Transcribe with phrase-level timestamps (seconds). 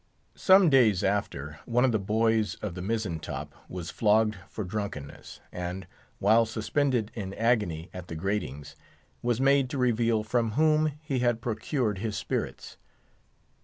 [0.33, 5.41] Some days after, one of the boys of the mizzen top was flogged for drunkenness,
[5.51, 5.85] and,
[6.17, 8.75] while suspended in agony at the gratings,
[9.21, 12.77] was made to reveal from whom he had procured his spirits.